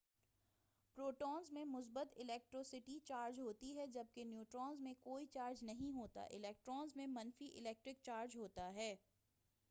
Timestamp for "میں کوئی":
4.81-5.25